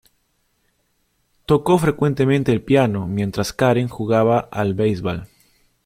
Tocó 1.45 1.77
frecuentemente 1.77 2.51
el 2.51 2.63
piano 2.63 3.05
mientras 3.07 3.53
Karen 3.53 3.87
jugaba 3.87 4.39
al 4.39 4.73
baseball. 4.73 5.27